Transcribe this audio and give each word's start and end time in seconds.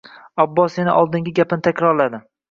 Abbos 0.43 0.77
yana 0.79 0.95
oldingi 1.01 1.33
gapini 1.39 1.65
takrorladi 1.69 2.21